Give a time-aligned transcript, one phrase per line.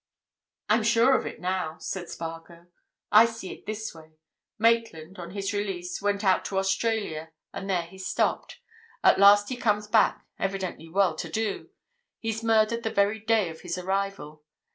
[0.67, 2.65] "I'm sure of it, now," said Spargo.
[3.11, 4.13] "I see it in this way.
[4.57, 8.57] Maitland, on his release, went out to Australia, and there he stopped.
[9.03, 11.69] At last he comes back, evidently well to do.
[12.17, 14.43] He's murdered the very day of his arrival.